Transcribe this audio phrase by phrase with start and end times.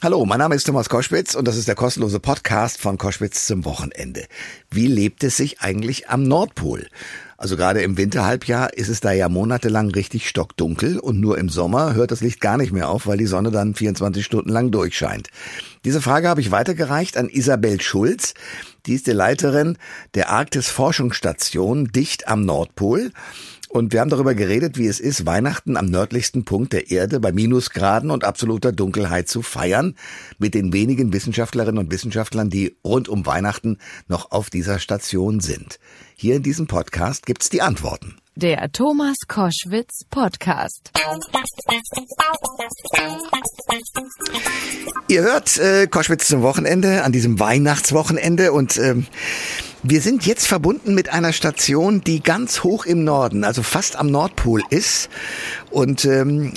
[0.00, 3.64] Hallo, mein Name ist Thomas Koschwitz und das ist der kostenlose Podcast von Koschwitz zum
[3.64, 4.26] Wochenende.
[4.70, 6.86] Wie lebt es sich eigentlich am Nordpol?
[7.36, 11.94] Also gerade im Winterhalbjahr ist es da ja monatelang richtig stockdunkel und nur im Sommer
[11.94, 15.30] hört das Licht gar nicht mehr auf, weil die Sonne dann 24 Stunden lang durchscheint.
[15.84, 18.34] Diese Frage habe ich weitergereicht an Isabel Schulz.
[18.86, 19.78] Die ist die Leiterin
[20.14, 23.10] der Arktis Forschungsstation dicht am Nordpol.
[23.68, 27.32] Und wir haben darüber geredet, wie es ist, Weihnachten am nördlichsten Punkt der Erde bei
[27.32, 29.94] Minusgraden und absoluter Dunkelheit zu feiern,
[30.38, 35.78] mit den wenigen Wissenschaftlerinnen und Wissenschaftlern, die rund um Weihnachten noch auf dieser Station sind.
[36.16, 38.16] Hier in diesem Podcast gibt's die Antworten.
[38.36, 40.92] Der Thomas Koschwitz Podcast.
[45.08, 49.06] Ihr hört äh, Koschwitz zum Wochenende, an diesem Weihnachtswochenende und ähm,
[49.82, 54.10] wir sind jetzt verbunden mit einer Station, die ganz hoch im Norden, also fast am
[54.10, 55.08] Nordpol ist
[55.70, 56.52] und ähm,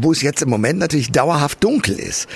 [0.00, 2.28] wo es jetzt im Moment natürlich dauerhaft dunkel ist.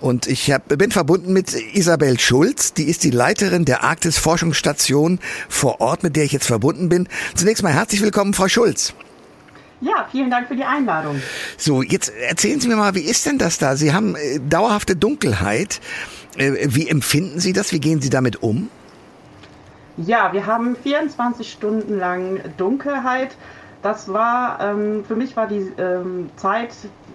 [0.00, 5.20] Und ich hab, bin verbunden mit Isabel Schulz, die ist die Leiterin der Arktis Forschungsstation
[5.48, 7.08] vor Ort, mit der ich jetzt verbunden bin.
[7.34, 8.94] Zunächst mal herzlich willkommen, Frau Schulz.
[9.80, 11.20] Ja, vielen Dank für die Einladung.
[11.56, 13.76] So, jetzt erzählen Sie mir mal, wie ist denn das da?
[13.76, 15.80] Sie haben äh, dauerhafte Dunkelheit.
[16.36, 17.70] Äh, wie empfinden Sie das?
[17.72, 18.70] Wie gehen Sie damit um?
[19.96, 23.36] Ja, wir haben 24 Stunden lang Dunkelheit.
[23.80, 26.70] Das war, ähm, für mich war die ähm, Zeit,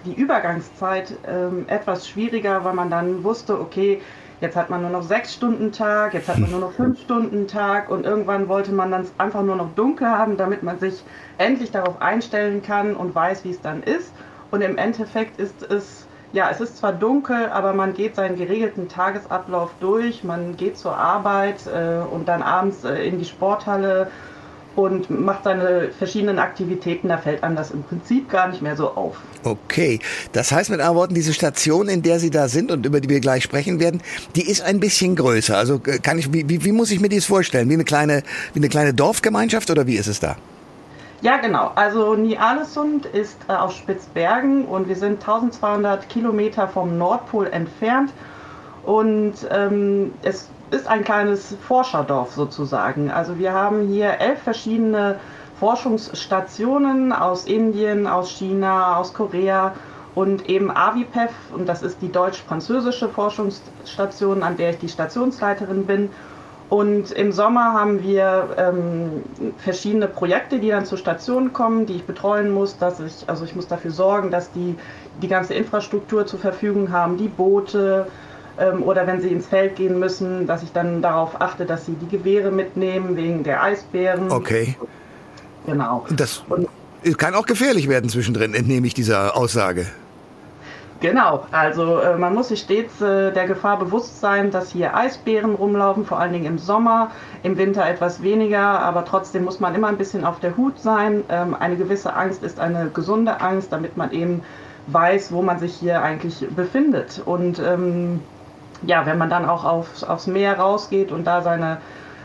[0.06, 4.02] die Übergangszeit ähm, etwas schwieriger, weil man dann wusste, okay,
[4.40, 7.48] jetzt hat man nur noch sechs Stunden Tag, jetzt hat man nur noch fünf Stunden
[7.48, 11.04] Tag und irgendwann wollte man dann einfach nur noch dunkel haben, damit man sich
[11.38, 14.14] endlich darauf einstellen kann und weiß, wie es dann ist.
[14.52, 18.88] Und im Endeffekt ist es ja, es ist zwar dunkel, aber man geht seinen geregelten
[18.88, 20.24] Tagesablauf durch.
[20.24, 24.12] Man geht zur Arbeit äh, und dann abends äh, in die Sporthalle
[24.76, 27.10] und macht seine verschiedenen Aktivitäten.
[27.10, 29.18] Da fällt einem das im Prinzip gar nicht mehr so auf.
[29.44, 30.00] Okay,
[30.32, 33.10] das heißt mit anderen Worten, diese Station, in der Sie da sind und über die
[33.10, 34.02] wir gleich sprechen werden,
[34.36, 35.58] die ist ein bisschen größer.
[35.58, 37.70] Also äh, kann ich, wie, wie muss ich mir dies vorstellen?
[37.70, 38.22] Wie eine kleine,
[38.54, 40.38] wie eine kleine Dorfgemeinschaft oder wie ist es da?
[41.22, 41.72] Ja, genau.
[41.76, 48.14] Also Ny-Alesund ist äh, auf Spitzbergen und wir sind 1200 Kilometer vom Nordpol entfernt.
[48.86, 53.12] Und ähm, es ist ein kleines Forscherdorf sozusagen.
[53.12, 55.20] Also wir haben hier elf verschiedene
[55.60, 59.74] Forschungsstationen aus Indien, aus China, aus Korea
[60.16, 66.10] und eben AVIPEF, und das ist die deutsch-französische Forschungsstation, an der ich die Stationsleiterin bin.
[66.70, 69.24] Und im Sommer haben wir ähm,
[69.58, 72.78] verschiedene Projekte, die dann zur Station kommen, die ich betreuen muss.
[72.78, 74.76] Dass ich, also ich muss dafür sorgen, dass die
[75.22, 78.08] die ganze Infrastruktur zur Verfügung haben, die Boote
[78.60, 81.94] ähm, oder wenn sie ins Feld gehen müssen, dass ich dann darauf achte, dass sie
[81.94, 84.32] die Gewehre mitnehmen wegen der Eisbären.
[84.32, 84.76] Okay.
[85.66, 86.06] Genau.
[86.16, 86.68] Das Und,
[87.18, 89.88] kann auch gefährlich werden zwischendrin, entnehme ich dieser Aussage.
[91.02, 95.56] Genau, also äh, man muss sich stets äh, der Gefahr bewusst sein, dass hier Eisbären
[95.56, 97.12] rumlaufen, vor allen Dingen im Sommer,
[97.42, 101.24] im Winter etwas weniger, aber trotzdem muss man immer ein bisschen auf der Hut sein.
[101.30, 104.44] Ähm, eine gewisse Angst ist eine gesunde Angst, damit man eben
[104.88, 107.22] weiß, wo man sich hier eigentlich befindet.
[107.26, 108.22] Und ähm,
[108.82, 111.78] ja, wenn man dann auch aufs, aufs Meer rausgeht und da seine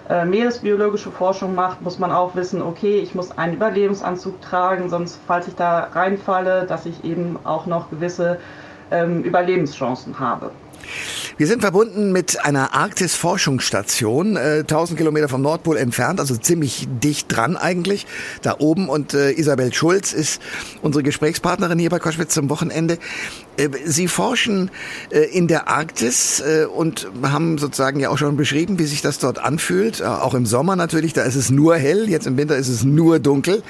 [0.08, 5.20] äh, meeresbiologische Forschung macht, muss man auch wissen, okay, ich muss einen Überlebensanzug tragen, sonst
[5.28, 8.38] falls ich da reinfalle, dass ich eben auch noch gewisse
[8.94, 10.50] ähm, Überlebenschancen habe.
[11.36, 17.34] Wir sind verbunden mit einer Arktis-Forschungsstation, äh, 1000 Kilometer vom Nordpol entfernt, also ziemlich dicht
[17.34, 18.06] dran eigentlich,
[18.42, 18.88] da oben.
[18.88, 20.40] Und äh, Isabel Schulz ist
[20.82, 22.98] unsere Gesprächspartnerin hier bei Koschwitz zum Wochenende.
[23.56, 24.70] Äh, Sie forschen
[25.10, 29.18] äh, in der Arktis äh, und haben sozusagen ja auch schon beschrieben, wie sich das
[29.18, 30.02] dort anfühlt.
[30.04, 33.18] Auch im Sommer natürlich, da ist es nur hell, jetzt im Winter ist es nur
[33.18, 33.62] dunkel.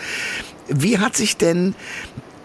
[0.69, 1.75] Wie hat sich denn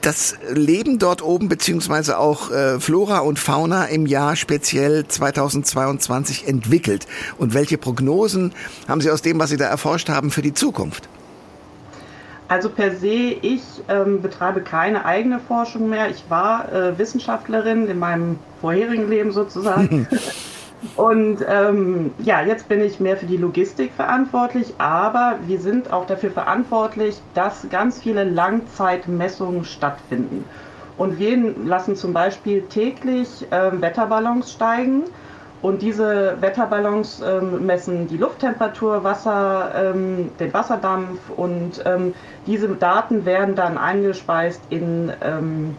[0.01, 7.07] das Leben dort oben beziehungsweise auch äh, Flora und Fauna im Jahr speziell 2022 entwickelt?
[7.37, 8.53] Und welche Prognosen
[8.87, 11.09] haben Sie aus dem, was Sie da erforscht haben, für die Zukunft?
[12.47, 16.09] Also per se, ich ähm, betreibe keine eigene Forschung mehr.
[16.09, 20.07] Ich war äh, Wissenschaftlerin in meinem vorherigen Leben sozusagen.
[20.95, 26.05] Und ähm, ja, jetzt bin ich mehr für die Logistik verantwortlich, aber wir sind auch
[26.05, 30.45] dafür verantwortlich, dass ganz viele Langzeitmessungen stattfinden.
[30.97, 35.03] Und wir lassen zum Beispiel täglich ähm, Wetterballons steigen.
[35.61, 42.13] Und diese Wetterballons ähm, messen die Lufttemperatur, Wasser, ähm, den Wasserdampf und ähm,
[42.47, 45.75] diese Daten werden dann eingespeist in ähm,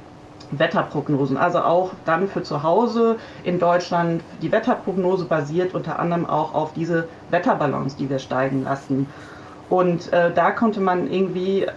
[0.53, 1.37] Wetterprognosen.
[1.37, 4.23] Also auch dann für zu Hause in Deutschland.
[4.43, 9.07] Die Wetterprognose basiert unter anderem auch auf diese Wetterballons, die wir steigen lassen.
[9.69, 11.69] Und äh, da konnte man irgendwie äh,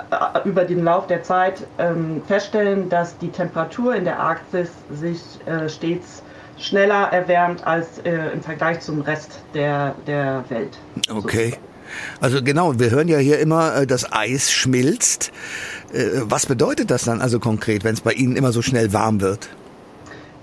[0.46, 5.70] über den Lauf der Zeit ähm, feststellen, dass die Temperatur in der Arktis sich äh,
[5.70, 6.24] stets
[6.58, 10.78] schneller erwärmt als äh, im Vergleich zum Rest der, der Welt.
[11.12, 11.54] Okay.
[12.22, 15.32] Also genau, wir hören ja hier immer, äh, das Eis schmilzt.
[15.94, 19.22] Äh, was bedeutet das dann also konkret, wenn es bei Ihnen immer so schnell warm
[19.22, 19.50] wird?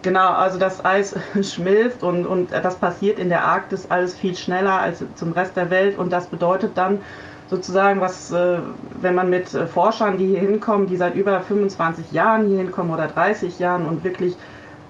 [0.02, 4.80] Genau, also das Eis schmilzt und, und das passiert in der Arktis alles viel schneller
[4.80, 7.00] als zum Rest der Welt und das bedeutet dann
[7.48, 8.58] sozusagen, was, äh,
[9.00, 13.08] wenn man mit Forschern, die hier hinkommen, die seit über 25 Jahren hier hinkommen oder
[13.08, 14.36] 30 Jahren und wirklich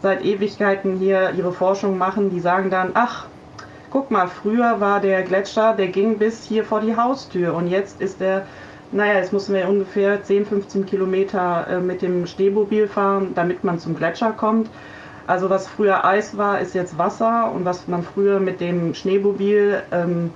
[0.02, 3.26] seit Ewigkeiten hier ihre Forschung machen, die sagen dann, ach,
[3.90, 8.00] guck mal, früher war der Gletscher, der ging bis hier vor die Haustür und jetzt
[8.00, 8.46] ist der,
[8.92, 13.78] naja, jetzt müssen wir ungefähr 10, 15 Kilometer äh, mit dem Schneemobil fahren, damit man
[13.78, 14.70] zum Gletscher kommt.
[15.26, 19.82] Also was früher Eis war, ist jetzt Wasser und was man früher mit dem Schneemobil
[19.92, 20.30] ähm,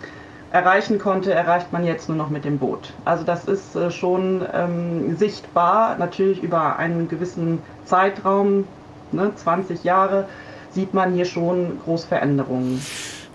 [0.53, 2.93] erreichen konnte, erreicht man jetzt nur noch mit dem Boot.
[3.05, 8.67] Also das ist äh, schon ähm, sichtbar, natürlich über einen gewissen Zeitraum,
[9.11, 10.29] ne, 20 Jahre,
[10.71, 12.81] sieht man hier schon Großveränderungen.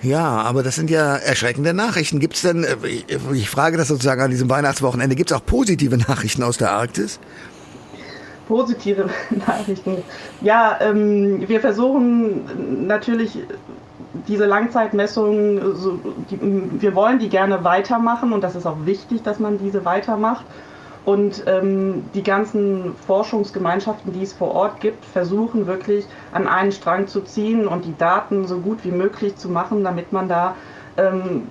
[0.01, 2.19] Ja, aber das sind ja erschreckende Nachrichten.
[2.19, 2.75] Gibt es denn, äh,
[3.33, 7.19] ich frage das sozusagen an diesem Weihnachtswochenende, gibt es auch positive Nachrichten aus der Arktis?
[8.47, 9.97] Positive Nachrichten.
[10.41, 13.37] Ja, ähm, wir versuchen natürlich
[14.27, 15.99] diese Langzeitmessungen, so,
[16.31, 16.39] die,
[16.81, 20.45] wir wollen die gerne weitermachen und das ist auch wichtig, dass man diese weitermacht.
[21.05, 27.07] Und ähm, die ganzen Forschungsgemeinschaften, die es vor Ort gibt, versuchen wirklich an einen Strang
[27.07, 30.55] zu ziehen und die Daten so gut wie möglich zu machen, damit man da
[30.97, 31.47] ähm,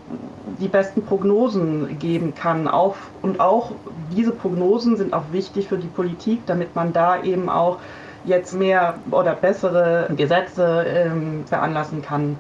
[0.60, 2.68] die besten Prognosen geben kann.
[2.68, 3.72] Auch, und auch
[4.14, 7.78] diese Prognosen sind auch wichtig für die Politik, damit man da eben auch
[8.24, 12.38] jetzt mehr oder bessere Gesetze ähm, veranlassen kann.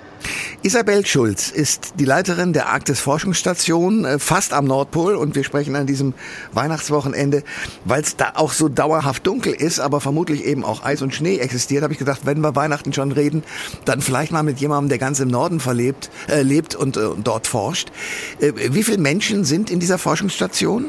[0.62, 5.86] Isabel Schulz ist die Leiterin der Arktis-Forschungsstation äh, fast am Nordpol und wir sprechen an
[5.86, 6.14] diesem
[6.52, 7.44] Weihnachtswochenende,
[7.84, 11.38] weil es da auch so dauerhaft dunkel ist, aber vermutlich eben auch Eis und Schnee
[11.38, 13.44] existiert, habe ich gedacht, wenn wir Weihnachten schon reden,
[13.84, 17.46] dann vielleicht mal mit jemandem, der ganz im Norden verlebt, äh, lebt und äh, dort
[17.46, 17.92] forscht.
[18.40, 20.86] Äh, wie viele Menschen sind in dieser Forschungsstation?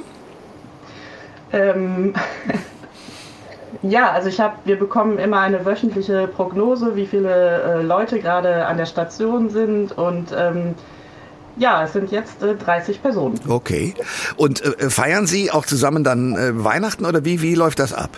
[1.52, 2.16] Ähm
[3.82, 8.66] Ja, also ich habe, wir bekommen immer eine wöchentliche Prognose, wie viele äh, Leute gerade
[8.66, 10.76] an der Station sind und ähm,
[11.58, 13.40] ja, es sind jetzt äh, 30 Personen.
[13.48, 13.94] Okay.
[14.38, 18.12] Und äh, feiern Sie auch zusammen dann äh, Weihnachten oder wie, wie läuft das ab?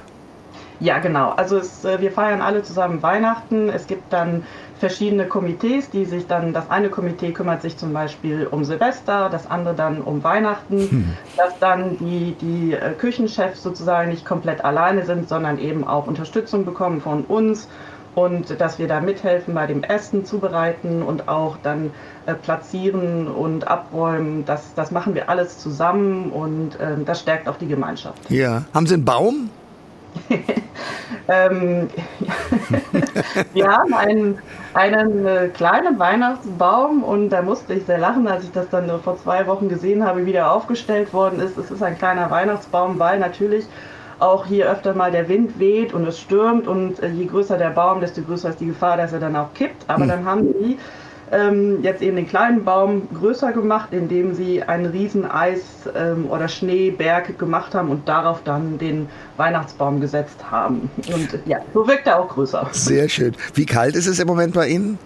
[0.81, 1.29] Ja, genau.
[1.29, 3.69] Also es, äh, wir feiern alle zusammen Weihnachten.
[3.69, 4.43] Es gibt dann
[4.79, 9.49] verschiedene Komitees, die sich dann, das eine Komitee kümmert sich zum Beispiel um Silvester, das
[9.49, 11.13] andere dann um Weihnachten, hm.
[11.37, 16.65] dass dann die, die äh, Küchenchefs sozusagen nicht komplett alleine sind, sondern eben auch Unterstützung
[16.65, 17.67] bekommen von uns
[18.15, 21.91] und dass wir da mithelfen bei dem Essen zubereiten und auch dann
[22.25, 24.45] äh, platzieren und abräumen.
[24.45, 28.19] Das, das machen wir alles zusammen und äh, das stärkt auch die Gemeinschaft.
[28.29, 28.63] Ja.
[28.73, 29.51] Haben Sie einen Baum?
[31.31, 31.89] ähm,
[33.53, 34.39] wir haben einen,
[34.73, 39.17] einen äh, kleinen Weihnachtsbaum und da musste ich sehr lachen, als ich das dann vor
[39.17, 41.57] zwei Wochen gesehen habe, wie der aufgestellt worden ist.
[41.57, 43.65] Es ist ein kleiner Weihnachtsbaum, weil natürlich
[44.19, 47.71] auch hier öfter mal der Wind weht und es stürmt und äh, je größer der
[47.71, 49.85] Baum, desto größer ist die Gefahr, dass er dann auch kippt.
[49.87, 50.09] Aber mhm.
[50.09, 50.77] dann haben die
[51.31, 56.47] ähm, jetzt eben den kleinen Baum größer gemacht, indem sie einen riesen Eis- ähm, oder
[56.47, 59.07] Schneeberg gemacht haben und darauf dann den
[59.37, 60.89] Weihnachtsbaum gesetzt haben.
[61.13, 62.67] Und ja, so wirkt er auch größer.
[62.71, 63.35] Sehr schön.
[63.53, 64.97] Wie kalt ist es im Moment bei Ihnen?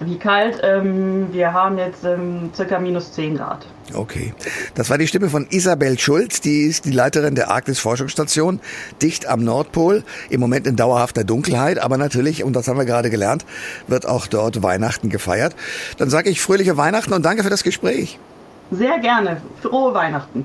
[0.00, 0.60] Wie kalt?
[0.62, 3.66] Ähm, wir haben jetzt ähm, circa minus 10 Grad.
[3.92, 4.34] Okay.
[4.74, 8.60] Das war die Stimme von Isabel Schulz, die ist die Leiterin der Arktis-Forschungsstation,
[9.02, 13.10] dicht am Nordpol, im Moment in dauerhafter Dunkelheit, aber natürlich, und das haben wir gerade
[13.10, 13.44] gelernt,
[13.86, 15.54] wird auch dort Weihnachten gefeiert.
[15.98, 18.18] Dann sage ich fröhliche Weihnachten und danke für das Gespräch.
[18.70, 19.40] Sehr gerne.
[19.62, 20.44] Frohe Weihnachten.